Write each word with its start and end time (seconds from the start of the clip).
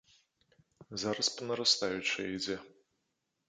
Зараз 1.03 1.29
па 1.37 1.41
нарастаючай 1.51 2.27
ідзе. 2.41 2.61